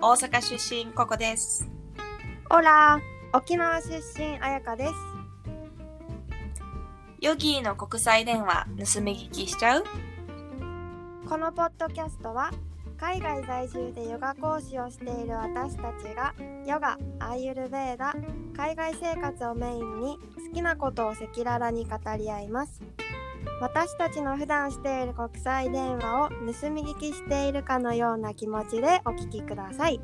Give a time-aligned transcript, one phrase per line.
[0.00, 1.68] 大阪出身ココです。
[2.50, 3.00] オラ
[3.32, 4.92] 沖縄出身あやかです。
[7.20, 9.84] ヨギーの国際電話盗み聞きしちゃう？
[11.28, 12.52] このポッドキャストは
[12.96, 16.32] 海外在住でヨガ講師をしている私たちが
[16.64, 18.14] ヨガ、アーユルベーダ、
[18.56, 20.18] 海外生活をメインに
[20.48, 22.80] 好きなことを赤裸々に語り合います
[23.60, 26.36] 私たちの普段している国際電話を盗
[26.70, 30.00] み聞きしているかのような気持ちでお聞きください。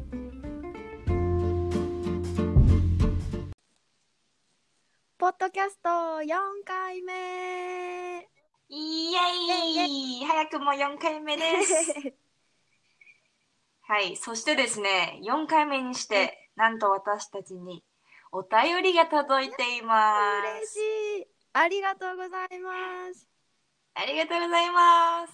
[5.16, 6.26] ポッドキャスト4
[6.64, 8.28] 回目。
[8.68, 10.24] イエイ。
[10.24, 11.72] 早くも4回目です。
[13.86, 17.84] はい、そしてですね、4回目にして、なんと私たちに
[18.32, 20.48] お便りが届いています。
[20.58, 20.78] 嬉し
[21.22, 21.26] い。
[21.52, 23.33] ありがとうございます
[23.96, 25.32] ありがとうございます。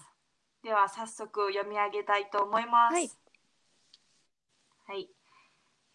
[0.62, 2.94] では早速読み上げたいと思います。
[2.94, 3.10] はい。
[4.86, 5.08] はい。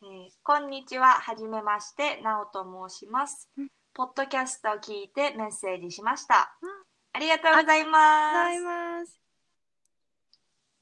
[0.01, 1.09] えーこんにちは。
[1.09, 3.67] はじめまして、なおと申しますうん。
[3.93, 6.57] ポッドキャストを聞いてメッセージしました。
[7.13, 8.61] ありがとうございます。
[8.61, 9.19] ます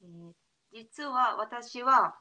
[0.02, 0.32] えー
[0.72, 2.16] 実は私は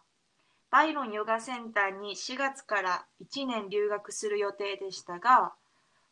[0.71, 5.53] バイロンヨガセンターに4月から1年留学する予定でしたが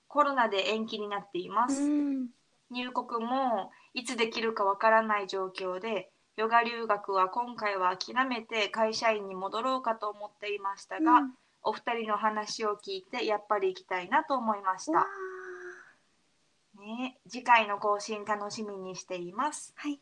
[0.08, 2.28] コロナで延期になっています、うん
[2.72, 11.33] 入国もいつできるかわからない状況でヨガ留学は今回は諦めて会社員に戻ろうかと思っていましたが、うん。
[11.64, 15.05] お二人の話を聞いてやっぱり行きたいなと思いましわ
[16.75, 19.75] た、ね、次回の更新楽しみにしています。
[19.77, 19.99] ーはい。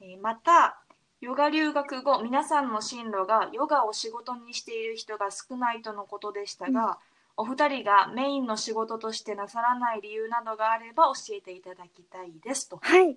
[0.00, 0.78] えーまた
[1.20, 6.98] ヨガ留学後皆さんの進路がヨガを仕事にしている人が少ないとのことでしたが、
[7.36, 12.78] お二人がメインの仕事としてなさらない理由などがあれば教えていただきたいですと。
[12.82, 13.16] はい。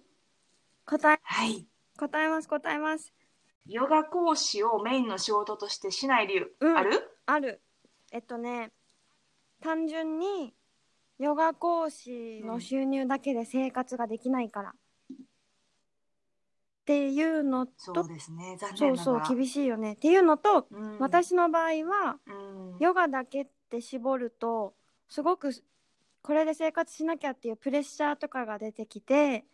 [0.86, 1.20] 答え。
[1.22, 1.68] はい。
[1.98, 3.14] 答えます答えます。
[3.68, 6.78] ヨガ講師をメインの仕事としてしない理由、うん。
[6.78, 7.18] ある？
[7.26, 7.62] ある。
[8.12, 8.72] えっとね
[9.62, 10.54] 単純に
[11.18, 14.74] ヨガ講師の収入だけで生活ができないから、っ
[16.86, 18.58] ていうのとそうですね。
[18.60, 19.36] 残そうそう。
[19.36, 19.94] 厳しいよね。
[19.94, 22.32] っていうのと、うん、私の場合はう
[22.76, 24.74] ん、ヨガだけって絞ると
[25.10, 25.52] すごく
[26.22, 29.46] これで生活しなきゃっていうプレッシャーとかが出てきて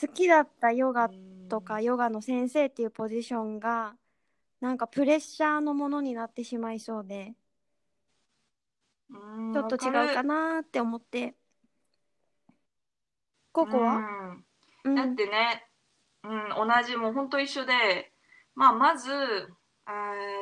[0.00, 1.08] 好きだったヨガ
[1.48, 3.94] とかヨガの先生っていうポジションが
[4.60, 7.34] なんかプレッシャーのものになってしまいそうで
[9.10, 11.34] うん、ちょっと違うかなーって思って。
[13.52, 14.44] ココは、うん。
[14.84, 14.94] うん。
[14.94, 15.66] だってね、
[16.24, 18.12] うん、同じもう本当一緒で、
[18.54, 19.14] まあ、まず、え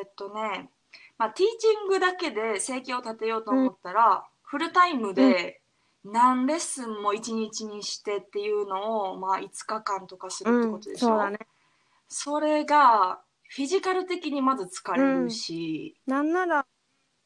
[0.04, 0.70] ーっとね、
[1.18, 5.60] まあ、ティーチングだけで生計を立てようと思ったら、フルタイムで
[6.04, 11.38] 何レッスンも1日にしてっていうのを、まあ、5日間とかするってうんことでしょ、そうだね。
[12.08, 16.66] それがフィジカル的にまず疲れるし、なんなら、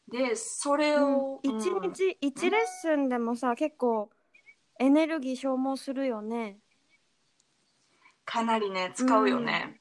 [0.09, 1.17] でそれうん。
[1.17, 1.93] を、、1うん。
[1.93, 4.11] 日1レッスンでもさ結構
[4.79, 6.59] エネルギー消耗するよね。
[8.25, 9.81] かなりね使うよね、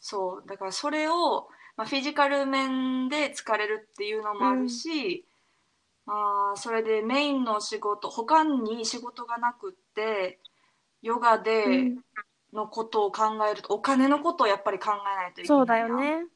[0.00, 0.48] そう。
[0.48, 1.48] だからそれを、
[1.80, 5.24] まあ、フィジカル面で疲れるっていうのもあるし、
[6.04, 10.38] まあそれでメインの仕事他に仕事がなくって
[11.00, 12.02] ヨガうでん。
[12.52, 16.26] のことを考えると、お金のことをやっぱり考えないといけないそうだよね。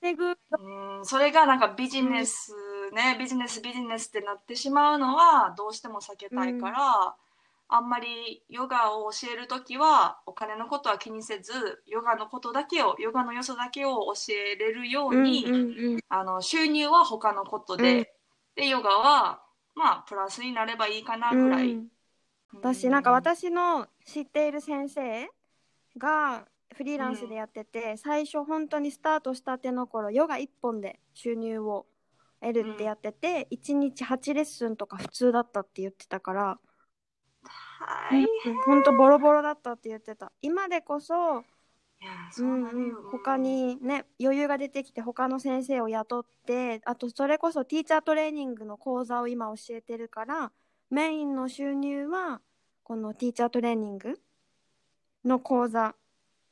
[0.00, 0.24] 稼ぐ。
[0.30, 1.04] うん。
[1.04, 2.54] それがなんかビジネス
[2.94, 7.14] ね、ビジネスビジネスってなってしまうのはどうしても避けたいから、
[7.74, 11.52] あんまりヨガを教えるときはお金のことは気にせず
[11.86, 15.60] ヨガのことだけをヨガの良さだけを教えれるように、うんうん
[15.94, 16.00] うん。
[16.10, 18.06] あの収入は他のことで、うん。
[18.56, 19.42] でヨガは
[19.74, 21.72] まあプラスになればいいかなぐらい。
[21.72, 21.88] うん。
[22.52, 25.30] 私なんか私の知っている先生
[25.96, 26.44] が
[26.76, 31.86] フリーランスでやってて、最初本当にスタートしたての頃ヨガ1本で収入を
[32.42, 36.58] 得るってやってて、1日8レッスンとか普通だったって言ってたから、
[37.86, 38.26] はい、い
[38.66, 40.32] 本当ボロボロだったって言ってた。
[40.42, 41.44] 今でこそ、
[42.02, 43.00] やそううんよ。
[43.00, 50.52] うん、他にね余裕が出てきて他の先生を雇ってあとそれこそティーチャートレーニングの講座を今教えてるから
[50.90, 52.40] メインの収入は
[52.82, 54.20] このティーチャートレーニング
[55.24, 55.94] の講座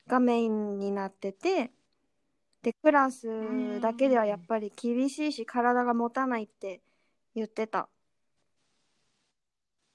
[0.07, 1.71] がメインになってて
[2.63, 6.81] でクラスだけではやっぱり厳しいし体が持たないって
[7.35, 7.89] 言ってた。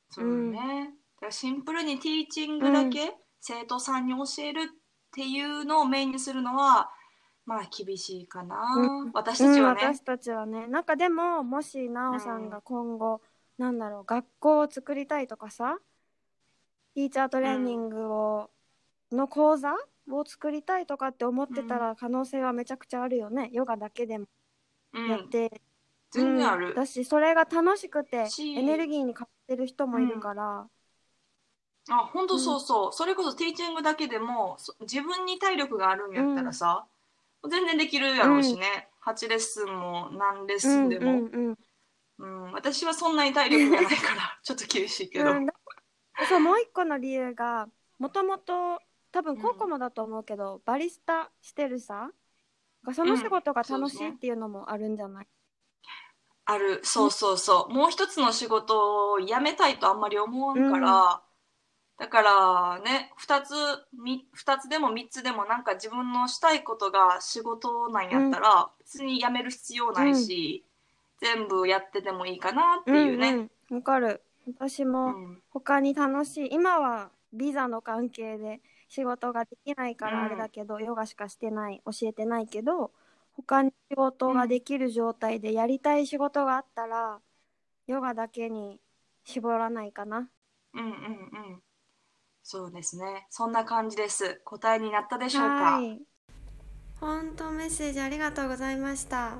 [0.10, 4.66] そうよね、だからシンプルにティーチングだけ、生徒さんに教えるっ
[5.12, 6.90] ていうのをメインにするのは
[7.46, 9.12] まあ厳しいかな、うん。
[9.14, 10.68] 私たちはね、うん、私たちはね。
[10.68, 13.22] なんかでももし奈緒さんが今後、
[13.58, 15.78] なんだろう学校を作りたいとかさ
[16.96, 18.50] ティーチャートレーニングを、
[19.12, 19.74] の講座
[20.10, 24.26] を作りたいとかって思ってたら可能性はめちゃくちゃあるよね、ヨガだけでも。
[24.94, 25.62] うん、やって、
[26.12, 26.70] 全然ある。
[26.70, 28.54] うん、だしそれが楽しくてし。
[28.54, 30.68] エネルギーに変わってる人もいるから、
[31.90, 36.86] あ本当そうそう、それこそティーチングだけでもそ自分に体力があるんやったらさ、
[37.50, 41.56] 全然できるやろうしね、8レッスンも何レッスンでも、うんうんうん
[42.54, 45.54] 私はそんなに体力がないから ちょっと厳しいけど、うん、だ
[46.30, 47.68] そうもう一個の理由が
[48.00, 48.80] もともと
[49.12, 52.10] 多分ココもだと思うけど、バリスタしてるさ
[52.94, 55.28] その仕事が楽しいっていうのもあるんじゃない、
[56.46, 56.80] ある。
[56.84, 57.74] そうそうそう。
[57.74, 61.22] もう一つの仕事を辞めたいとあんまり思わんから、
[61.98, 63.54] だからね2つ
[64.04, 70.64] み二つでも3つでもなんか自分のしたいことが仕事なんやったら、別に辞める必要ないし、
[71.22, 74.22] 全部やっててもいいかなっていうね、うんうん、わかる。
[74.48, 75.42] 私うもん。
[75.50, 78.60] 他に楽しい今はビザの関係で
[78.90, 80.26] 仕事ができないからうん。
[80.26, 82.92] あれだけど、ヨガしかしてない教えてないけど
[83.38, 87.20] 他に仕事ができる状態でやりたい仕事があったら、
[87.88, 88.80] ヨガだけに
[89.24, 90.30] 絞らないかな。
[90.74, 91.62] うんうんうん
[92.48, 93.26] そうですね。
[93.32, 94.40] そんな感じです。
[94.46, 95.78] 答えになったでしょうか。
[95.78, 96.00] はい。
[97.00, 99.40] 本当メッセージありがとうございました。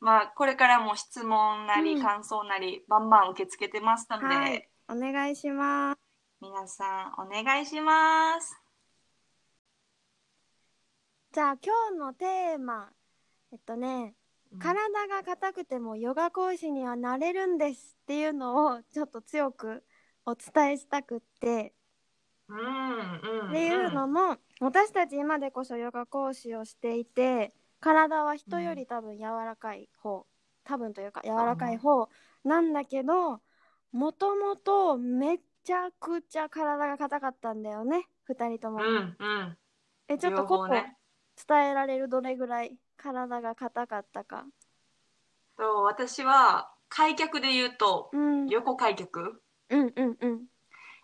[0.00, 2.02] まあこれからも質問なりうん。
[2.02, 4.66] 感想なりバンバン受け付けてますので、はい。
[4.88, 5.98] お願いします。
[6.40, 8.58] 皆さんお願いします。
[11.30, 12.88] じゃあ今日のテーマ。
[13.52, 14.14] えっとね
[14.58, 19.84] 体が硬くてもヨガ講師にはなれるんですっていうのをちょっと強く
[20.24, 21.46] お伝えしたくって。
[21.46, 21.72] うんうんうん
[22.50, 30.26] っていうのも私たち今でこそヨガ講師をしていて体は人より多分柔らかい方
[30.64, 32.08] 多分というか柔らかい方
[32.44, 33.40] なんだけど
[33.92, 38.78] もともとめちゃくちゃ体が硬かったんだよね2人とも。
[38.78, 39.56] うんうん。
[40.08, 40.96] えちょっと両ここ方ね。
[41.48, 44.44] 伝えられるどれぐらい体が硬かったか。
[45.56, 49.42] そう私は開脚で言うとうん、横開脚。
[49.70, 50.44] うんうんうん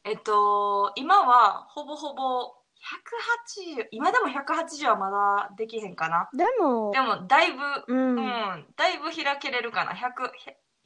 [0.05, 2.53] えっと今はほぼほぼ
[3.75, 6.29] 180今でも180はまだできへんかな。
[6.37, 7.59] でもでもだいぶ
[7.89, 9.93] ううん、ん、だいぶ開けれるかな。
[9.93, 10.31] 100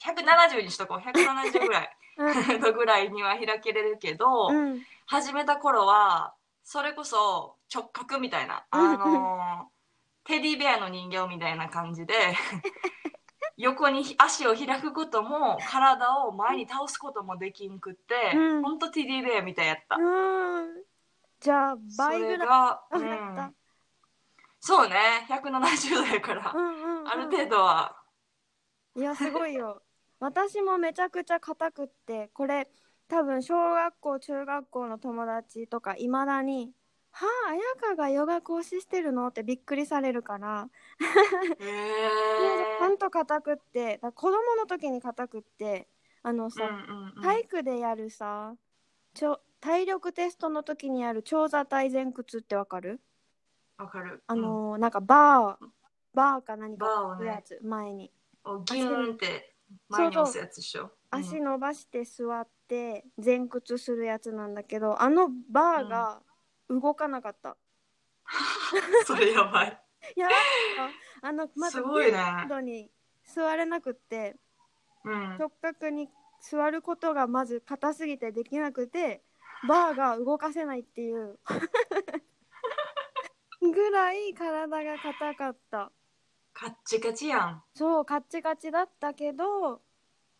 [0.00, 0.98] 170にしとこう。
[0.98, 1.96] 170ぐらい。
[2.18, 4.82] の ぐらいには開けれるけど、うん。
[5.06, 6.34] 始めた頃は
[6.64, 9.70] それこそ直角みたいなあの
[10.24, 12.14] テディベアの人形みたいな感じで
[13.58, 18.62] 横に足を開くことも体を前に倒すこともできんくって、うん。
[18.62, 20.82] ほんとテディベアみたいやった、うん。
[21.40, 22.48] じゃあ倍ぐらい。
[24.60, 25.26] そうね。
[25.28, 27.08] 170度やから、うんうんうん。
[27.08, 27.96] ある程度は。
[28.96, 29.82] いやすごいよ。
[30.20, 32.68] 私もめちゃくちゃ硬くってこれ
[33.08, 36.72] 多分小学校中学校の友達とかいまだに
[37.20, 40.68] 「はあ綾香がヨガ講師してるの?」ってびっくりされるから。
[41.00, 41.04] へ
[41.58, 45.88] ちえゃんと硬くって子供の時に硬くって
[46.22, 47.22] あのさ、うんうんうん。
[47.22, 48.54] 体育でやるさ
[49.14, 53.00] ちょ体力テストの時にやる長座体前屈ってわかる？
[53.78, 54.22] わかる。
[54.26, 55.66] あのーなんかバー
[56.14, 57.18] バーか何かバーをね。
[57.18, 58.12] するやつ、前に。
[58.64, 59.54] ギューンって
[59.88, 60.90] 前に押すやつでしょ？
[61.10, 66.22] 足伸ばして座って前屈するやつなんだけどあのバーが
[66.68, 67.54] 動かなかった、う
[69.02, 69.82] んそれやばい。
[70.16, 70.28] いや
[71.22, 72.18] あのまずすごいね。
[72.44, 72.90] グ度に
[73.24, 74.36] 座れなくって
[75.04, 75.36] うん。
[75.38, 76.08] 直角に
[76.40, 79.22] 座ることがまず硬すぎてできなくて
[79.66, 81.38] バーが動かせないっていう。
[83.60, 85.90] ぐらい体が硬かった。
[86.52, 87.64] カッチカチやん。
[87.74, 89.82] そうカッチカチだったけど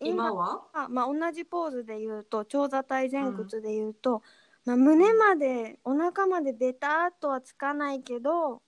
[0.01, 0.69] 今は？
[0.73, 4.23] あまあ、同じポーズで言うと長座体前屈で言うと、
[4.69, 8.61] まあ、胸までお腹までベターっとはつかないけど、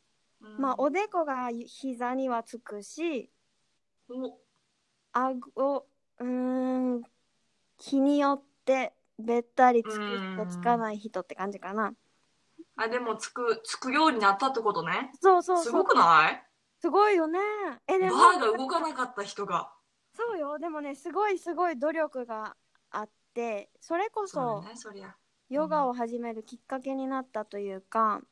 [0.57, 3.31] まあ、おでこが膝にはつくし
[4.09, 4.39] お。
[5.13, 5.87] 顎
[6.21, 7.03] うーん
[7.79, 11.93] 日によってべったりつく人つかない人って感じかな。
[12.77, 15.11] あでもつくつくようになったってことね。
[15.21, 15.65] そうそうそう。
[15.65, 16.43] すごくない？
[16.81, 17.39] すごいよね。
[17.87, 19.71] えでバもーが動かなかった人が。
[20.15, 20.59] そうよ。
[20.59, 22.57] でもねすごいすごい努力が
[22.91, 25.15] あってそれこそそねそりゃ
[25.51, 28.23] ヨガを始めるきっかけになったというか、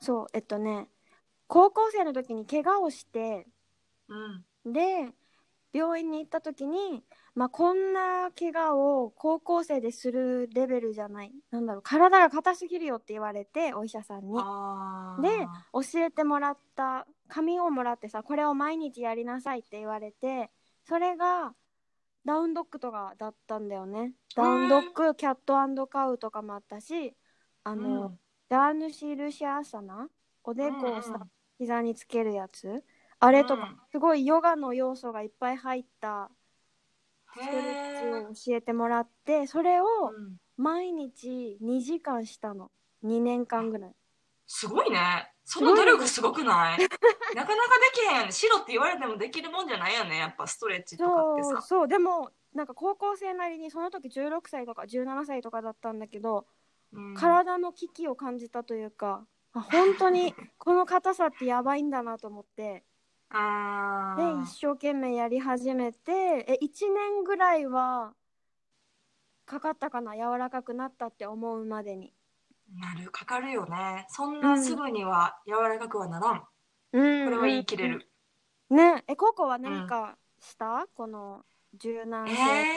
[0.00, 0.88] そうえっとね
[1.46, 3.46] 高校生の時に怪我をして
[4.08, 4.72] うん。
[4.72, 5.08] で
[5.72, 7.02] 病院に行った時に、
[7.34, 14.38] まあ、こんな怪我を高校生でするレベルじゃないなんだろう体が硬すぎるよって言われてお医者さんに。
[15.20, 20.50] で教えてもらった紙をもらってさこれを毎日やりなさいって言われて
[20.84, 21.52] それが
[22.24, 24.12] ダウンドッグとかだったんだよね。
[24.34, 27.14] ダウンドッグキャットカウとかもあったし
[27.64, 28.16] あの、
[28.48, 30.08] ダーヌシールシャーサナ？
[30.42, 31.30] おでこをさ、うんうん。
[31.58, 32.82] 膝につけるやつ？
[33.20, 33.76] あれとか、うん。
[33.90, 36.30] すごいヨガの要素がいっぱい入った
[37.32, 38.50] ストレッチ。
[38.50, 39.84] を教えてもらってそれを
[40.16, 40.36] うん。
[40.56, 42.70] 毎日2時間したの。
[43.04, 43.94] 2年間ぐらい。
[44.46, 45.33] すごいね。
[45.44, 46.78] その努力すごくない？
[46.78, 46.90] なか
[47.34, 47.46] なかで
[47.94, 48.32] きへんよね。
[48.32, 50.18] 白って言われてもできるもんじゃないよね。
[50.18, 51.62] やっぱストレッチとかってさ。
[51.62, 56.46] そうでもなんか高校生なりにその時16歳とか17歳とかだったんだけど、
[56.92, 62.84] うん体の危機を感じたというかあ本当にこの硬さってやばいんだなと思ってで
[63.30, 68.14] あー一生懸命やり始めてえ1年ぐらいは
[69.44, 70.14] かかったかな？
[70.14, 72.14] 柔らかくなったって思うまでに。
[72.78, 74.06] なる、かかるよね。
[74.10, 76.40] そんなすぐには柔らかくはならん。
[76.40, 76.48] こ
[76.92, 77.00] う
[77.30, 77.30] ん。
[77.30, 78.10] れは言い切れる。
[78.70, 79.04] ね。
[79.06, 82.68] えココは何かした、この柔軟え性、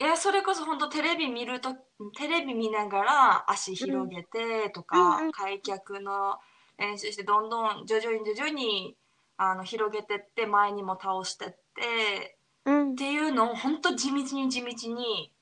[0.00, 1.74] えいや、それこそ本当テレビ見ると、
[2.16, 5.32] テレビ見ながら足広げてとか、うんうん。
[5.32, 6.38] 開脚の
[6.78, 8.96] 練習して、どんどん徐々に徐々に
[9.36, 12.92] あの広げてって、前にも倒してって、うん。
[12.94, 15.32] っていうのを本当地道に地道に、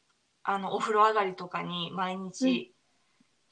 [0.45, 2.74] あの、お風呂上がりとかに毎日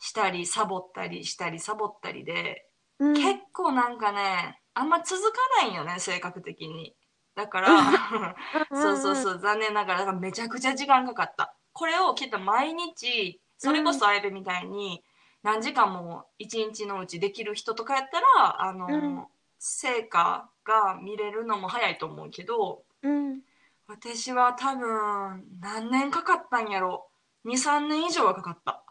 [0.02, 2.66] したり、サボったりしたり、サボったりで、
[2.99, 6.97] うん結構なんかね、あんま続かないんよね、性格的に。
[7.37, 7.68] だから、
[8.73, 11.54] そうそうそう、残念ながら、だからめちゃくちゃ時間かかった。
[11.73, 15.04] これをきっと毎日、それこそあやべみたいに、
[15.44, 19.26] 何時間も一日のうちできる人とかやったら、あの、うん
[19.64, 23.40] 成果が見れるのも早いと思うけど、うん
[23.87, 27.09] 私は多分、何年かかったんやろ。
[27.44, 28.81] 2、3年以上はかかった。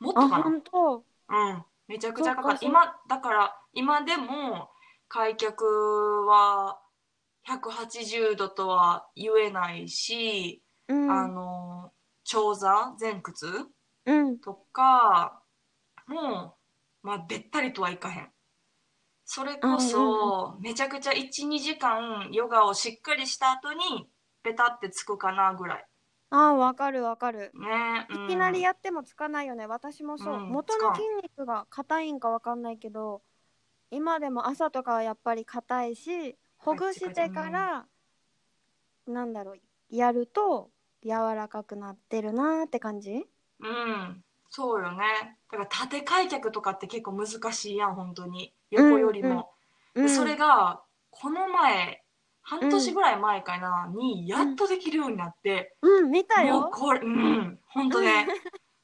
[0.00, 0.44] もっとあかな。
[0.46, 2.58] うん、めちゃくちゃかかる。
[2.62, 4.70] 今、だから、今でも、
[5.08, 5.64] 開脚
[6.26, 6.78] は
[7.46, 11.92] 180度とは言えないし、うんあの、
[12.24, 13.66] 長座、前屈
[14.06, 15.42] うんとか、
[16.06, 16.56] も
[17.02, 18.30] う、まあ、べったりとはいかへん。
[19.24, 24.08] それこそ、めちゃくちゃ1、2時間ヨガをしっかりした後に、
[24.42, 25.87] ベタってつくかなぐらい。
[26.30, 28.06] あわかるわかるね。
[28.10, 33.22] うんいきなりやってもつかないよね私もそう、うん元の筋肉が硬いんかわかんないけど
[33.90, 37.86] 今でも朝とかはやっぱり硬いしほぐしてから、
[39.06, 39.58] なんだろう
[39.90, 40.70] やると
[41.02, 43.26] 柔らかくなってるなーって感じ？
[43.60, 45.38] うん、そうよね。
[45.50, 48.52] だから縦開脚とかって結構難しいやん、本当に。
[48.70, 49.52] 横よりも。
[49.94, 52.02] でそれが、この前、
[52.48, 58.26] 半年ぐらい前かな、に、やっとできるようになって、うん、うん、見たもうよこれ、うん、本当ね、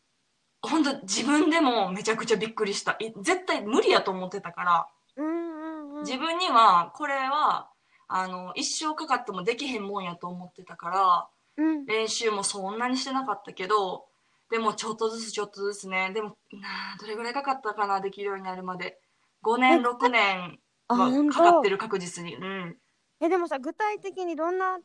[0.60, 2.92] 本当自分でもめちゃくちゃびっくりした。
[2.98, 7.70] い絶対無理やと思ってたから、うんうんうん自分には、これは、
[8.08, 14.04] あの、一生かかってもできへんもんやと思ってたから、うん練習もそんなにしてなかったけど、
[14.50, 19.00] でもちょっとずつちょっとずつね、でも、なあどれぐらいかかったかな、できるようになるまで。
[19.42, 22.36] 5年、6年あはかかってる確実に。
[22.36, 22.76] うん。
[23.24, 24.78] えでもさ具体的にどんな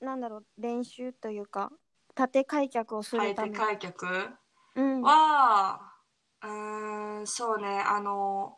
[0.00, 1.70] なんだろう練習というか
[2.14, 4.30] 縦開脚をするため開脚開脚？
[4.76, 5.02] うん。
[5.02, 5.92] は、
[6.42, 8.56] うーん、そうね、あの、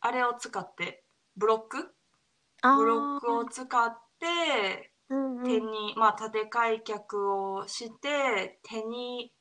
[0.00, 1.04] あれを使って、
[1.36, 1.94] ブロック？
[2.62, 5.44] ブロックを使って、うんうん。
[5.44, 9.32] 手に、まあ、縦開脚をして、手に、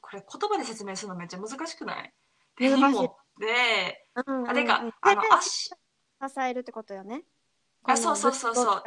[0.00, 2.12] これ言葉で説明するのめっちゃ難しくない？
[2.56, 4.50] 手に持って、うんうんうん。
[4.50, 5.74] あれか、あの足、支
[6.40, 7.22] えるってことよね
[7.84, 8.82] あ、そうそうそうそう。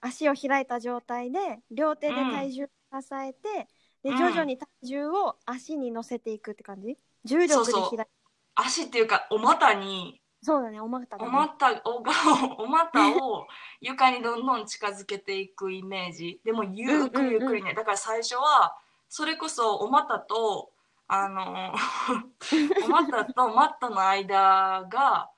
[0.00, 2.66] 足を開いた状態で両手で体重を
[3.00, 3.68] 支えて、
[4.02, 6.98] でうん徐々に体重を足に乗せていくって感じ？
[7.24, 8.08] 重力でそうそう開い
[8.56, 12.12] 足っていうか、お股に、そうだねお股だおね股を、が
[12.58, 13.46] お股を
[13.80, 16.40] 床にどんどん近づけていくイメージ。
[16.44, 17.74] でも、ゆっくりゆっくりね。
[17.74, 18.76] だから最初は、
[19.08, 20.70] それこそお股と、
[21.08, 21.74] あの、
[22.84, 25.30] お股とマットの間が、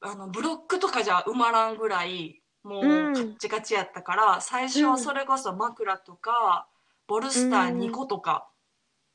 [0.00, 3.36] あの、ブロックとかじゃ埋まらんぐらい、もうカうん。
[3.36, 6.68] ッチカチやったから、最初はそれこそ枕とか、
[7.06, 8.50] ボルスター2個とか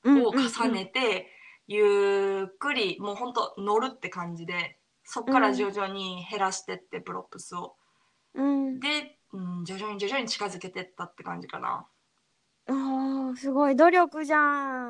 [0.03, 0.25] うん。
[0.25, 1.27] を重ねて、
[1.67, 7.77] ゆっくり、もうほんと乗るって感じで、そっから徐々に減らしてって、プロップスを。
[8.33, 8.81] うん。
[8.81, 11.87] で、うん、徐々に徐々に近づけてったって感じかな。
[12.67, 13.75] あーすごい。
[13.75, 14.39] 努力じゃ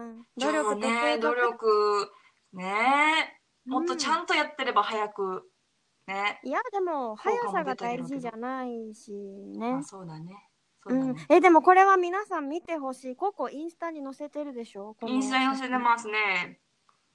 [0.05, 0.25] ん。
[0.37, 2.11] 努力ね、努力、
[2.53, 5.49] ねもっとちゃんんとやってれば早く、
[6.07, 6.39] ね。
[6.43, 10.49] いやでも速さが大事じゃないしねまあそうだね。
[10.83, 14.95] そううんだね。、えでもこれは皆さん見てほしいココインスタに載せてるでしょ？
[14.99, 16.59] このインスタに載せてますね。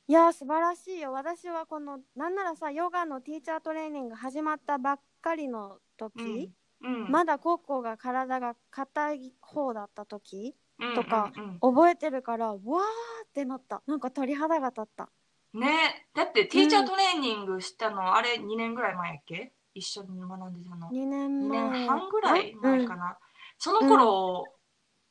[0.09, 7.11] いや素晴らしいよ私はこのなんならさヨガのティーチャートレーニング始まったばっかりの時、うん。
[7.11, 12.59] まだココが体が硬い方だった時うんとかうんうん覚えてるからわー
[13.27, 15.09] ってなったなんか鳥肌が立った
[15.59, 19.53] ねだってティーチャートレーニングしたの、あれ2年ぐらい前やっけ？
[19.75, 20.89] 一緒に学んでたの。
[20.91, 23.19] 2年2前年半ぐらい前かな。
[23.59, 24.45] その頃、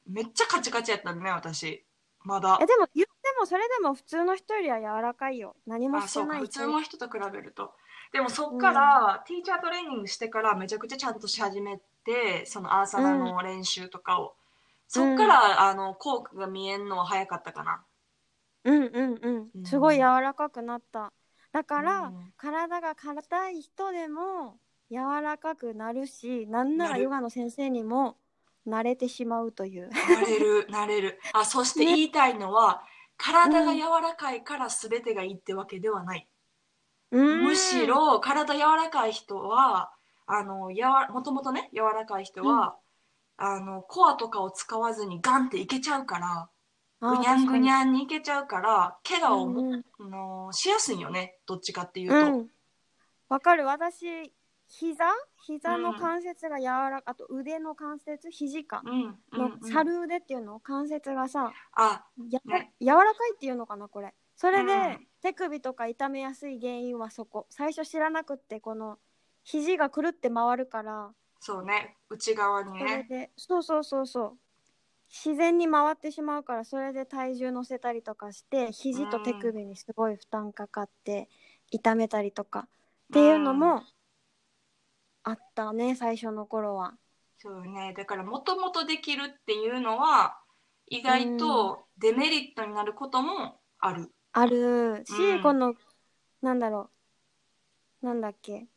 [0.08, 1.86] めっちゃカチカチやったね、私。
[2.24, 2.66] まだえ。
[2.66, 7.74] でも言ってもそれでも普通の人よりは柔らかいよ何もあ、してないそうか普通の人と比べると。
[8.12, 14.36] でもそっから、ティーチャートレーニングしてからめちゃくちゃちゃんとし始めて、そのアーサナの練習とかを。
[14.88, 17.84] そっから、あの、効果が見えんのは早かったかな。
[18.66, 19.62] うんうんううん。
[19.62, 21.14] んすごい柔らかくなった。
[21.52, 22.34] だから、うん。
[22.38, 24.60] 体が硬い人でも
[24.92, 26.94] 柔らかくなるしなんななる。
[26.94, 28.18] らヨガの先生にも
[28.68, 29.90] 慣れてしまうという。
[30.02, 31.20] なれる、なれる。
[31.34, 32.84] あ、そして言いたいのは、
[33.18, 36.28] 体が柔らかいから全てがいいってわけではない。
[37.12, 39.92] むむしろ、体柔らかい人は、
[40.28, 42.78] あの、やわ、もともとね、柔らかい人は、
[43.38, 46.50] あの、コアとかを使わずにガンっていけちゃうから、
[47.02, 49.86] ぐにゃんぐにゃゃんにいけちゃうから、怪我をも、うん。
[50.00, 52.16] あのしやすいんよね、どっちかっていうと。
[52.16, 52.48] うん。
[53.30, 53.66] わかる。
[53.66, 54.32] 私
[54.68, 55.06] 膝？
[55.46, 58.32] 膝の関節が柔らか、あと腕の関節？
[58.32, 58.82] 肘か。
[58.86, 59.72] うん、うん、のうん。
[59.72, 62.74] 猿腕っていうの関節がさあ、や、ね。
[62.82, 64.14] 柔らかいっていうのかなこれ。
[64.36, 67.48] それで、うん手首とか痛めやすい原因はそこ。
[67.50, 69.00] 最初知らなくってこの
[69.44, 71.10] 肘がくるって回るから。
[71.40, 73.08] そうね、内側にそれね。
[73.10, 74.34] でそうそうそうそう
[75.10, 81.30] 自然に回ってしまうからそれで体重乗せたりとかして肘と手首にすごい負担かかって
[81.72, 82.68] 痛めたりとかっ
[83.14, 83.84] ていうのも
[85.24, 86.94] あったね最初の頃は。
[87.38, 90.40] そうね、だからもともとできるっていうのは
[90.88, 94.12] 意外とデメリットになることもある。
[94.32, 95.04] ある。
[95.06, 95.44] し、うん。
[95.44, 95.76] この
[96.42, 96.90] なんだろ
[98.02, 98.06] う。
[98.06, 98.68] なんだっけ。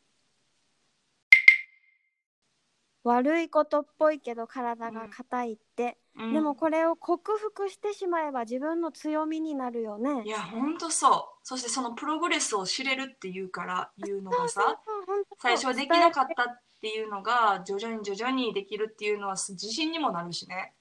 [3.03, 6.33] 悪いことっぽいけど体が硬いって、うん。
[6.33, 10.23] でもこれを克服してしまえば自分の強みになるよね。
[10.25, 11.39] いやほんとそう。
[11.43, 14.79] そしてそのプログレスを知れるっていうからいうのがさ
[15.39, 20.73] 最初はできなかったっていうのが徐々に徐々にできるっていうのは自信にもなるしね。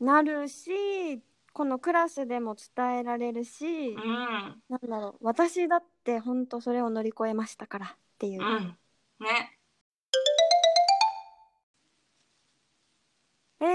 [0.00, 4.62] なるしこのクラスでも伝えられるし、うん。
[4.70, 8.78] なんだろう私だって本当それを乗り越えましたからっていう、うん。
[9.20, 9.58] ね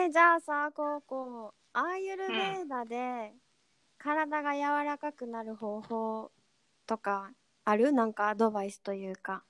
[0.08, 3.34] えーじゃあさこうこうアーユルベーダで
[3.98, 6.32] 体が柔らかくなる方法
[6.86, 7.32] とか
[7.65, 7.91] ある？
[7.91, 9.43] なんかアドバイスというか。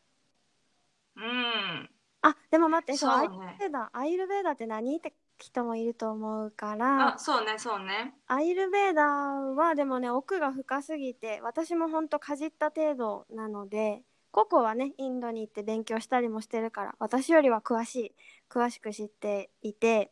[1.16, 1.90] うん。
[2.24, 3.90] あでも待ってそうそうアイルねベーダ。
[3.94, 4.98] アイルベーダって何？
[4.98, 7.14] って人もいると思うから。
[7.14, 8.16] あそうねそうね。
[8.26, 18.12] アイルベーダはでもね奥が深すぎて私もほんとかじった程度なのでココはねインドに行って勉強したりもしてるから私よりは詳しい
[18.50, 20.12] 詳しく知っていて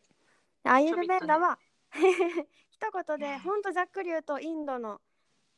[0.70, 1.60] アイルベーダは、
[2.70, 5.00] 一言でほんとざっくり言うとインドの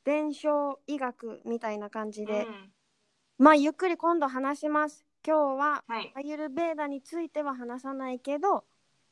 [0.04, 2.74] 伝承医学みたいな感じで、うん。
[3.38, 5.06] まあゆっくり今度話します。
[5.26, 6.14] 今日ははい。
[6.16, 8.66] アユルベーダについては話さないけど、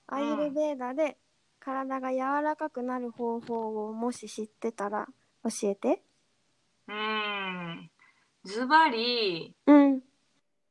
[0.08, 1.18] アユルベーダで
[1.60, 5.08] 体が柔らかくなる方法をもし知ってたら
[5.44, 6.02] 教えて。
[6.88, 7.92] うん。
[8.44, 10.04] ズバリうん。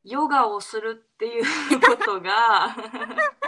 [0.04, 1.44] ヨガをするっていう
[1.80, 2.76] ことが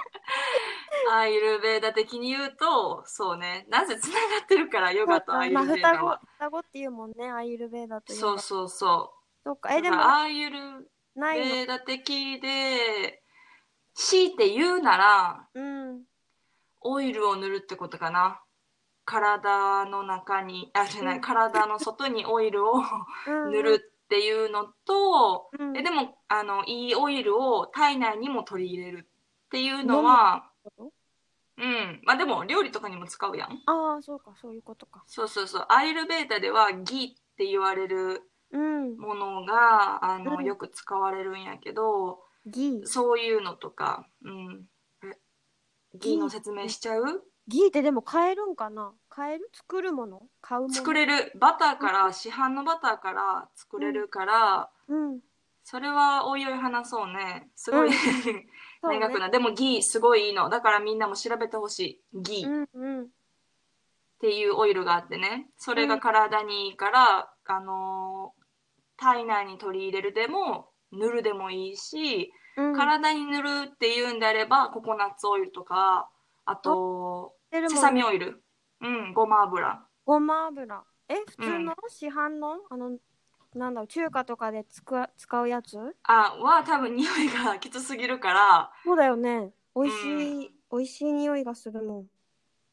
[1.13, 3.67] アイルベーダ的に言うとそうね。
[3.69, 9.13] なぜつながってるからヨガとアイルまあベーダ双子は、双子っていうもんね、アユルベーダというそうそうそ
[9.45, 9.75] そうか。
[9.75, 10.91] うえ、でもアイル。
[11.17, 13.23] ベーダ的で
[13.95, 16.03] 強いて言うならうん。
[16.83, 18.43] オイルを塗るってことかな。
[19.05, 22.83] 体の中にあじゃない体の外にオイルを
[23.27, 23.53] うん。
[23.53, 25.77] 塗るっていうのと、うん。
[25.77, 29.09] えでもあのいいオイルを体内にも取り入れる
[29.47, 30.91] っていうのはうん
[32.05, 33.63] まあでも料理とかにも使うやん。
[33.67, 35.03] ああ、そうか、そういうことか。
[35.07, 35.67] そうそうそう。
[35.69, 38.97] アイルベーダではギって言われるうん。
[38.97, 40.45] ものがあの、うん。
[40.45, 42.87] よく使われるんやけどギー。
[42.87, 44.69] そういうのとか、うん、
[45.05, 45.19] え
[45.95, 47.25] ギの説明しちゃう？
[47.49, 48.93] ギーってでも買えるんかな？
[49.09, 49.51] 買える？
[49.53, 50.23] 作るもの？
[50.41, 50.75] 買うもの？
[50.75, 51.33] 作れる。
[51.37, 55.21] バターから市販のバターから作れるから、うん。
[55.65, 57.51] それはおいおい話そうね。
[57.57, 57.95] すごい、うん
[58.89, 59.01] そうね。
[59.01, 60.49] 長くなでもギーすごいいいの。
[60.49, 62.21] だからみんなも調べてほしい。
[62.21, 62.49] ギー。
[62.65, 63.09] っうんうん。
[64.21, 65.51] ていうオイルがあってね。
[65.57, 68.47] それが体にいいから、あのー
[68.99, 72.75] 体内に取り入れるでも塗るでもいいし、うん。
[72.75, 76.09] 体に塗るっていうんであればココナッツオイルとか
[76.47, 78.43] あとてるもんセサミオイル。
[78.81, 79.85] うんごま油。
[80.07, 80.83] ごま油。
[81.11, 81.65] え、普通うん。
[81.67, 82.97] の市販の、あの、
[83.57, 85.79] なんだろう、中華とかでつく使うやつ？
[86.05, 88.71] あは多分匂いがきつすぎるから。
[88.85, 89.51] そうだよね。
[89.75, 92.07] 美味しい、美味しい匂いがするもん。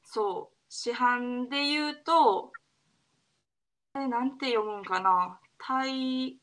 [0.04, 0.56] そう。
[0.70, 2.52] 市販で言うと
[3.96, 5.40] えなんて読むんかな。
[5.58, 6.38] タイ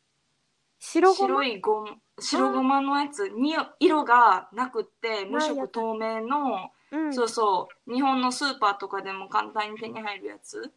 [0.78, 1.28] 白ごま？
[1.28, 1.84] 白いご
[2.18, 3.28] 白ごまのやつ。
[3.28, 7.92] に色がなくって無色透明の、うん、そうそう。
[7.92, 10.72] 日本のスーパーとかでも簡単に手に入るやつ。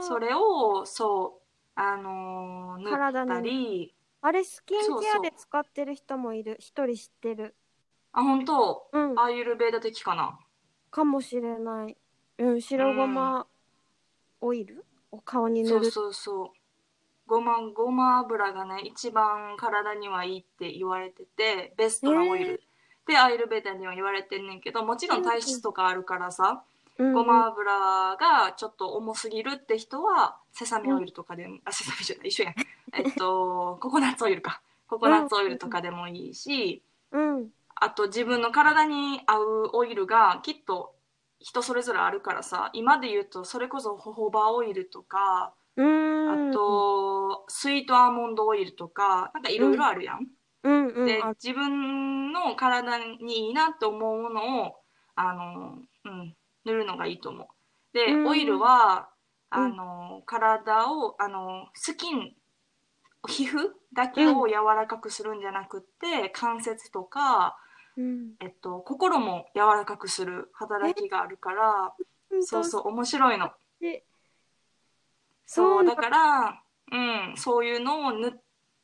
[0.00, 1.47] それをそう
[1.80, 6.56] あのー塗ったりあれスキンケアで使ってる人もいる。
[6.58, 7.54] 一人知ってる。
[8.12, 8.88] あ本当？
[8.92, 9.18] うん。
[9.18, 10.36] アーユルベーダ的かな？
[10.90, 11.96] かもしれない。
[12.38, 13.46] うん白ごま
[14.40, 14.84] オイル？
[15.12, 15.84] を顔に塗る？
[15.84, 16.48] そうそうそう。
[17.28, 22.60] ごまごま油がね一番体にはいいって言われててベストなオイル、
[23.06, 26.64] でアーユルベーダには言われてんねんけどもちろん体質とかあるからさ、
[26.98, 27.12] うん。
[27.12, 27.70] ごま油
[28.16, 32.50] がちょっと重すぎるって人はセサミオイルとかでも、あセサミじゃない一緒や。
[32.50, 32.54] ん
[32.92, 34.60] えっとココナッツオイルか。
[34.88, 37.50] ココナッツオイルとかでもいいし、うん。
[37.76, 40.96] あと自分の体に合うオイルがきっと
[41.38, 46.50] 人それぞれあるからさ今で言うとそれこそホホバオイルとかうん。
[46.50, 50.26] あとスイートアーモンドオイルとかなんかいろいろあるやん。
[50.64, 50.88] うん。
[50.88, 51.06] うん。
[51.06, 54.74] であ自分の体にいいなって思うものを
[55.14, 57.46] あの、うん、塗るのがいいと思う。
[57.92, 58.26] で、うん。
[58.26, 59.17] オイルはうん
[59.50, 62.34] あの体をあのスキン
[63.26, 67.58] 皮膚だけを柔らかくするんじゃなくって、関節とか、
[67.96, 68.30] うん。
[68.40, 71.92] えっと、心も柔らかくする働きがあるから
[72.42, 73.50] そうそう面白いの。
[73.80, 74.04] で
[75.46, 76.96] そうだから、う
[77.32, 78.30] ん、そういうのを塗っ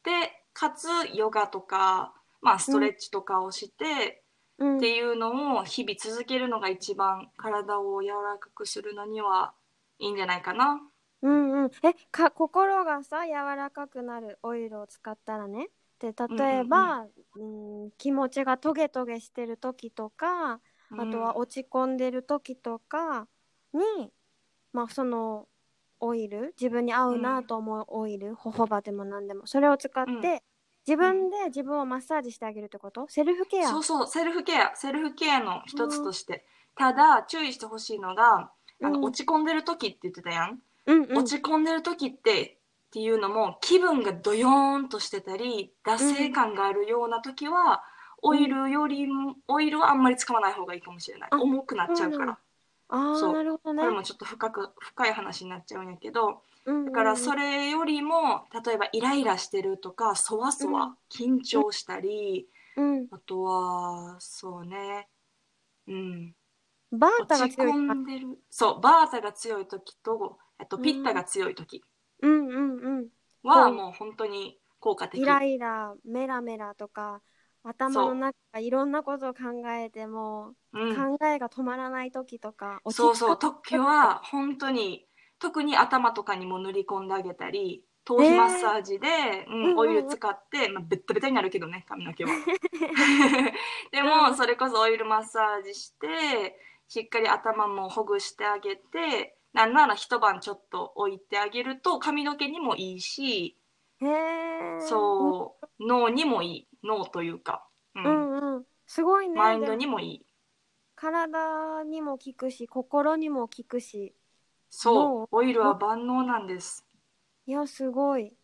[0.03, 4.23] てかつヨガとか、まあ、ストレッチとかをして、
[4.59, 4.77] うん。
[4.79, 9.53] っていうのを日々続けるのが一番体を柔らかくするのには
[9.99, 10.81] いいんじゃないかな。
[11.23, 15.69] うんうん、えか心がさ柔らかくなるオイルを使ったらね。
[15.99, 23.27] で例えば、うん気持ちがトゲトゲしてる時とかあとは落ち込んでる時とか
[23.73, 24.13] に、
[24.73, 25.49] まあその
[26.01, 30.41] オイル自分に合うなと思うオイル、ホホバでも何でもそれを使って、うん。
[30.87, 33.07] 自分で自分をマッサージしてあげるってこと？
[33.09, 33.69] セルフケア。
[33.69, 36.45] そうそうセルフケアセルフケアの一つとして、
[36.77, 38.51] ただ注意してほしいのが
[38.83, 39.05] あの、うん。
[39.05, 41.19] 落ち込んでる時って言ってたやん、うんうん。
[41.19, 47.83] 落ち込んでる時ってっていうのも気分がドヨーンとしてたり惰性感があるような時は、
[48.23, 51.29] オイルよりもオイルはあんまり使わない方がいいかもしれない。
[51.33, 52.39] あ重くなっちゃうから、
[52.89, 53.33] ああそう。
[53.33, 53.83] なるほどね。
[53.83, 65.09] これもちょっと深く深い話になっちゃうんやけどだだからそれよりも例えばイライラしてるとかそわそわ、緊張したり、うん、あとはそうね。
[65.89, 66.35] うん
[66.99, 67.73] バータが強い
[68.51, 71.83] そうバータが強い時とあとピッタが強い時。
[72.23, 73.09] うんうんうん。
[73.43, 75.21] はもう本当に効果的。
[75.21, 77.21] イライラメラメラとか
[77.63, 83.39] 頭の中いろんなことを考えても、うん、考えが止まらない時とかそうそう。
[83.39, 85.07] 時は本当に
[85.39, 89.09] 特に頭とかにも塗り込んであげたり頭皮マッサージで、
[89.49, 92.31] うんうんうんオイル使って、まあ、ベッタベタになるけどね髪の毛は。
[93.91, 96.57] でうもんそれこそオイルマッサージして
[96.89, 103.57] しっかり頭もほぐしてあげてなんなら一晩ちょっと置いてあげると髪の毛にもいいし
[104.79, 106.69] そう脳にもいい。
[106.83, 108.67] 脳というか、ううんんうん。
[108.87, 109.35] すごいね。
[109.35, 110.27] マインドにもいい。
[110.97, 114.15] 体にも効くし心にも効くし。
[114.71, 115.25] そ脳。
[115.25, 116.85] うオイルは万能なんです、
[117.47, 118.35] いやすごい。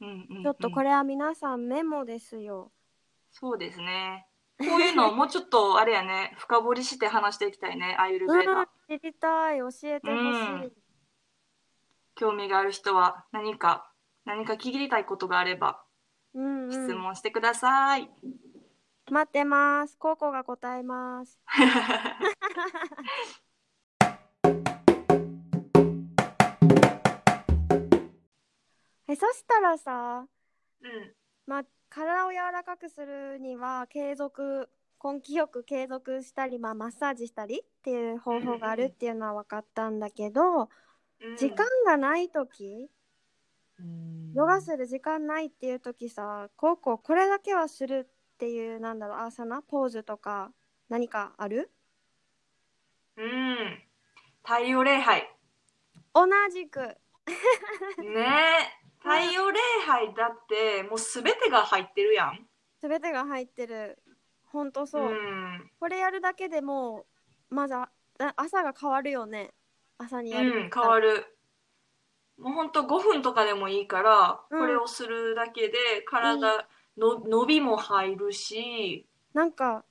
[0.00, 0.42] うんうんうん。
[0.44, 2.72] ちょっとこれは皆さんメモですよ。
[3.30, 4.26] そうですね。
[4.58, 8.66] こういうのをもうちょっとあれやね、深掘りして話していきたいね、アイルベうんーダ。
[8.88, 10.72] 知りたい教えてほしい、うん
[12.18, 13.92] 興味がある人は何か、
[14.24, 15.84] 何か聞きたいことがあれば
[16.34, 18.10] うん質うん、問してください。
[19.10, 21.38] 待ってますココが答えます
[29.08, 30.26] えそしたらさ
[30.82, 31.14] うん。
[31.46, 31.64] まあ
[31.96, 34.68] 体を柔らかくするには継続
[35.02, 40.68] 根気よく継続したり、まあ、マッサージしたりっていう方法があるっていうのは分かったんだけど、うん
[41.38, 42.90] 時間がない時
[43.80, 50.50] うんヨガする時間ないっていう時さこうこうこれだけはするっていうなんだろうアーサナポーズとか
[50.90, 51.70] 何かある？
[53.16, 53.82] うん。
[54.44, 55.26] 太陽礼拝。
[56.12, 56.80] 同じく
[58.04, 58.26] ね
[58.82, 58.85] え。
[59.06, 62.40] 太陽礼拝だってもうすべてが入ってるやん。
[62.82, 64.02] 全てが入ってる。
[64.46, 65.70] ほんとそう、ん。
[65.78, 67.06] これやるだけでも
[67.50, 67.88] うまずあ
[68.34, 69.54] 朝が変わるよね。
[69.96, 71.24] 朝にやる、うん、変わる。
[72.36, 74.58] もうほんと5分とかでもいいから、うん。
[74.58, 76.66] これをするだけで体
[76.98, 79.84] の伸びも入るし、なんか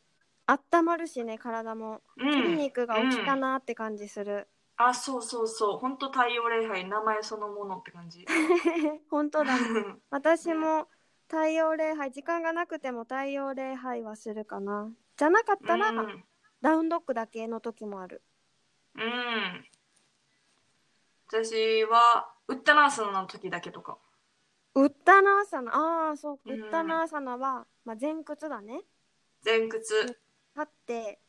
[0.46, 2.02] 温まるしね体も。
[2.18, 5.78] うん、筋肉が起きたなって感じする、あそうそうそう。
[5.78, 8.26] 本当太陽礼拝名前そのものって感じ。
[9.10, 9.58] 本当だ。
[9.58, 10.88] ね 私も
[11.28, 14.92] 太陽礼拝時間がなくても太陽礼拝はするかな。
[15.16, 16.26] じゃなかったら、うん。
[16.62, 18.22] ダウンドッグだけの時もある。
[18.96, 19.66] うん。
[21.28, 23.98] 私はウッタナーサナの時だけとか。
[24.76, 26.62] ウッタナーサナああそう、うん。
[26.64, 28.82] ウッタナーサナは、まあ、前屈だね。
[29.44, 30.02] 前屈。
[30.04, 30.20] 立
[30.56, 31.20] 立って。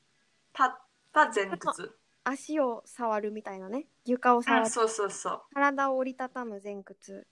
[0.64, 1.96] った前屈
[2.28, 3.86] 足を触るみたいなね。
[4.04, 4.66] 床を触る。
[4.66, 5.42] あそうそうそう。
[5.54, 7.26] 体を折りたたむ前屈。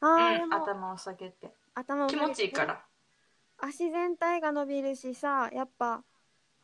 [0.00, 1.50] あうー、でん、も頭を下げて。
[1.74, 2.84] 頭を気持ちいいから。
[3.58, 6.04] 足全体が伸びるしさやっぱ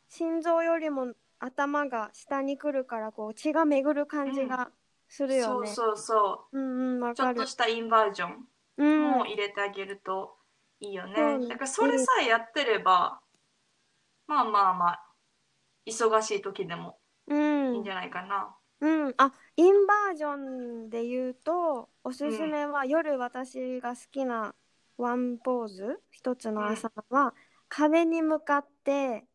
[0.07, 4.69] 心臓よりも頭が下に来るからこう血が巡る感じが
[5.09, 6.57] するよね、そうそうそう。
[6.57, 7.35] うんうんわかる。
[7.35, 9.01] ちょっとしたインバージョンうん。
[9.17, 10.37] も入れてあげると
[10.79, 13.19] いいよね、うんだからそれさえやってれば
[14.27, 15.05] まあまあまあ
[15.85, 17.73] 忙しい時でもうん。
[17.75, 18.55] いいんじゃないかな。
[18.81, 24.53] うん、あインバージョンで言うとおすすめは、夜私が好きな
[24.97, 26.01] ワンポーズ。
[26.11, 27.33] 一つの朝は、
[27.69, 29.25] 壁に向かって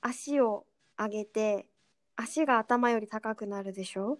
[0.00, 0.66] 足を
[0.98, 1.68] 上げて
[2.16, 4.18] 足が頭より高くなるでしょ？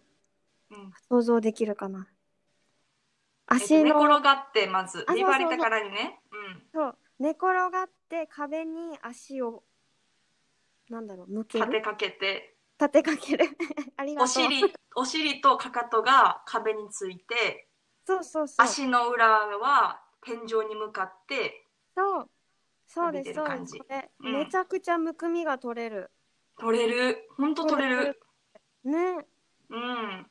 [0.70, 0.92] うん。
[1.08, 2.06] 想像できるかな？
[3.50, 5.06] えっと足の、寝転がってまず。
[5.08, 6.20] りたからにね。
[6.72, 6.98] そう。
[7.18, 9.64] 寝転がって壁に足を
[10.88, 11.64] なんだろう向うんける？
[11.66, 13.46] 立てかけて立てかける。
[13.96, 14.24] ありがとう。
[14.24, 17.68] お尻お尻とかかとが壁について
[18.04, 18.64] そうそうそう。
[18.64, 22.30] 足の裏は天井に向かってそう。
[22.86, 23.76] そうですそうです。
[23.76, 24.32] これ、うん。
[24.32, 26.10] めちゃくちゃむくみが取れる。
[26.58, 27.28] 取れる。
[27.36, 28.20] ほんと取れる。
[28.84, 29.26] ね。
[29.68, 30.30] うん。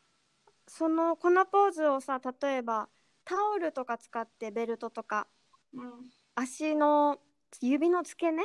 [0.67, 2.89] そのこのポーズをさ例えば
[3.23, 5.27] タオルとか使ってベルトとか。
[5.73, 6.11] うん。
[6.35, 7.19] 足の
[7.61, 8.43] 指の付け根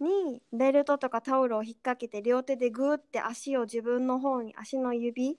[0.00, 5.38] にベルトとかタオルを引っ掛けて両手でグーって足を自分の方に足の指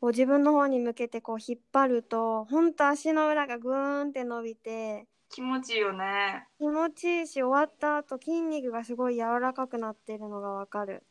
[0.00, 6.46] を自分の方に向けてこう引っ張るとほんと足の裏がグーンって伸びて気持ちいいよね。
[6.58, 11.04] 気持ちいいし終わった後筋肉がすごい柔らかくなってるのがわかる。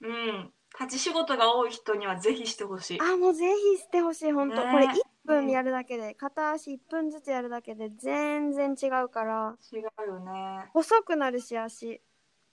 [0.00, 0.50] うん。
[0.80, 3.00] 立ち仕事が多い人にはぜひしてほしい。
[3.00, 4.72] あもうぜひしてほしい本当、ね。
[4.72, 4.92] これ1
[5.26, 9.56] 分やるだけで、片足1分ずつやるだけで全然違うから。
[9.72, 10.70] 違うよね。
[10.72, 12.00] 細くなるし足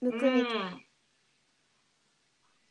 [0.04, 0.86] むくみ、うん。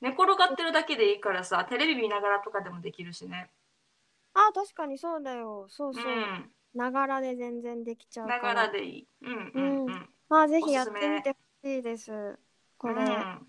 [0.02, 3.50] 寝転がってるだけでいいからさテレビ見ながらとかでもできるしね。
[4.34, 5.66] あ確かにそうだよ。
[5.70, 6.04] そうそう。
[6.04, 6.50] うん。
[6.74, 9.08] ながらで全然できちゃうかながららでいい。
[9.22, 9.86] うんうん。
[9.86, 10.08] うん。
[10.28, 11.36] まあぜひやってみてほ
[11.68, 12.38] しいです。
[12.76, 13.46] これ、うん。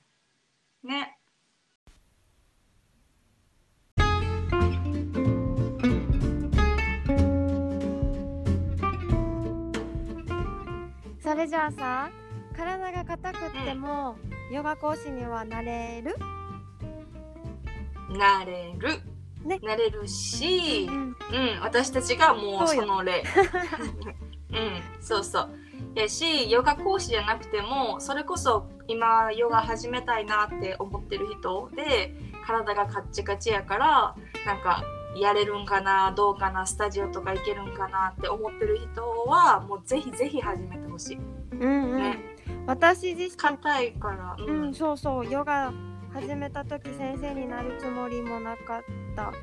[0.83, 1.17] ね。
[11.21, 12.22] それじゃあさ
[12.53, 14.15] 体が硬くっても、
[14.51, 16.15] ヨガ講師にはなれる？
[18.17, 19.01] なれる、
[19.43, 23.23] ねなれるし、うんうん、私たちがもうその例。
[24.51, 25.49] うん、そうそう。
[25.95, 32.13] やし、ヨガ講師じゃなくても、それこそ今ヨガ始めたいなって思ってる人で、
[32.45, 34.83] 体がカッチカチやから、なんか、
[35.15, 41.19] やれるんかな、どうかな、スタジオとか行けるんかなって思ってる人は、もうぜひぜひ始めてほしい。
[41.51, 42.32] うんうん、ね。
[42.65, 44.35] 私自身硬いから。
[44.39, 45.73] ううん、そうそうヨガ
[46.13, 48.81] 始めた時先生になるつもりもなかっ
[49.15, 49.33] た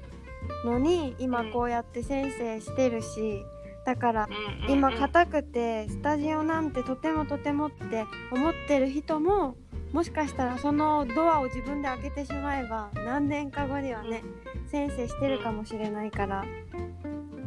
[0.65, 3.45] のに今こうやって先生してるし
[3.85, 4.29] だから
[4.69, 9.57] 今硬くてスタジオなんてとてもとてもって思ってる人も
[9.93, 14.23] もしかしたらそのドアを自分で開けてしまえば何年か後にはね
[14.71, 16.45] 先生してるかもしれないから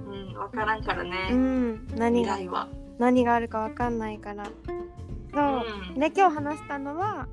[0.10, 1.30] うん、わからんからうね。
[1.32, 2.68] ん何が。
[3.00, 4.44] 何があるかわかんないから
[5.34, 6.00] そう、うん。
[6.00, 7.28] で今日話したのは、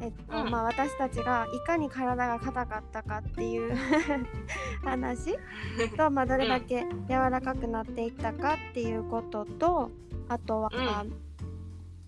[0.00, 0.50] えっとうん。
[0.50, 3.76] まあ、私たちがいかに体が硬かったかっていう
[4.84, 5.36] 話
[5.96, 9.90] と、まあ、どれだけ柔らかくなっていったかっていうことと
[10.28, 11.12] あとは、うん。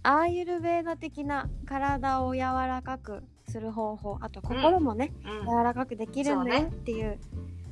[0.02, 5.46] アーユルベーダ的な体を柔らかくする方法あと心もね、うん。
[5.46, 7.18] 柔らかくできるんだよっていう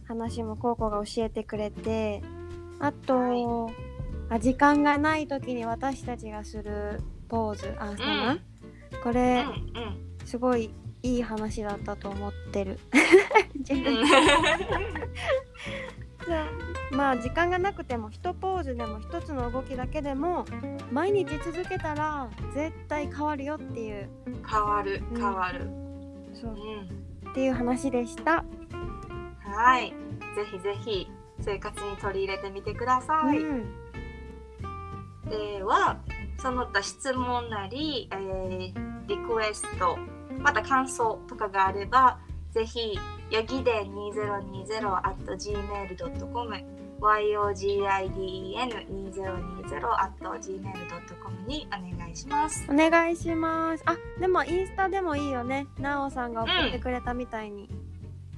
[0.06, 2.22] 話もコウコが教えてくれて
[2.78, 3.70] あと、は
[4.30, 7.00] あ時間がない時に私たちがする
[7.32, 8.40] ポーズアーサナ、うんう
[9.02, 9.56] これ、んうん
[10.26, 10.70] すごい
[11.02, 12.78] いい話だったと思ってる。
[13.54, 14.06] 自分うん。
[16.96, 20.44] まあ時間がなくても一ポーズでも一つの動きだけでも
[20.92, 24.10] 毎日続けたら絶対変わるよっていう。
[24.46, 25.20] 変わるうん。
[25.20, 25.60] 変わる、
[26.34, 26.54] そう。
[26.54, 27.30] うん。
[27.30, 28.44] っていう話でした。
[29.40, 29.90] はい。
[30.36, 33.64] ぜひぜひ生活に取り入れてみてください、うん。
[35.28, 35.98] では
[36.42, 39.96] その他質問なり、えーリクエスト
[40.38, 42.18] また感想とかがあれば
[42.52, 42.98] ぜひ
[43.30, 46.54] よぎで2020 at gmail.com
[47.00, 48.62] yogiden2020
[50.00, 52.64] at gmail.com にお願いします。
[52.70, 53.82] お願いします。
[53.86, 55.66] あでもインスタでもいいよね。
[55.78, 57.68] なおさんが送ってくれたみたいに。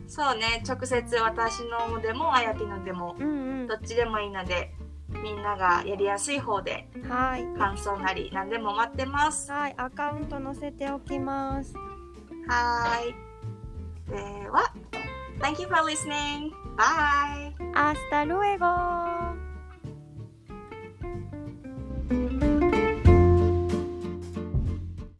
[0.06, 3.66] そうね、直接私のでもあやぴのでもうん。
[3.66, 4.74] どっちでもいいので
[5.22, 9.50] みんながやりやすい方でうんはい感想なり何でも待ってます。
[9.50, 11.74] はいアカウント載せておきます
[12.48, 13.14] はーい。
[14.11, 14.72] では、
[15.40, 16.53] Thank you for listening.
[16.77, 17.55] Bye!
[17.72, 19.33] Hasta luego